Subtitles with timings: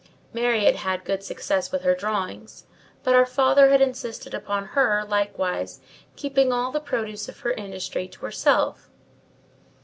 [0.33, 2.65] Mary had had good success with her drawings;
[3.03, 5.79] but our father had insisted upon her likewise
[6.15, 8.89] keeping all the produce of her industry to herself.